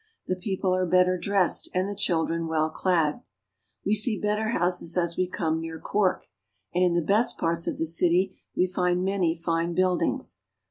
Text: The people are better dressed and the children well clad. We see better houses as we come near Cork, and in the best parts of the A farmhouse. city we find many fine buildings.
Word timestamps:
The 0.25 0.35
people 0.35 0.73
are 0.73 0.87
better 0.87 1.15
dressed 1.15 1.69
and 1.75 1.87
the 1.87 1.93
children 1.93 2.47
well 2.47 2.71
clad. 2.71 3.21
We 3.85 3.93
see 3.93 4.19
better 4.19 4.47
houses 4.49 4.97
as 4.97 5.15
we 5.15 5.27
come 5.29 5.61
near 5.61 5.79
Cork, 5.79 6.25
and 6.73 6.83
in 6.83 6.95
the 6.95 7.03
best 7.03 7.37
parts 7.37 7.67
of 7.67 7.77
the 7.77 7.83
A 7.83 7.85
farmhouse. 7.85 7.97
city 7.99 8.41
we 8.55 8.65
find 8.65 9.05
many 9.05 9.35
fine 9.35 9.75
buildings. 9.75 10.39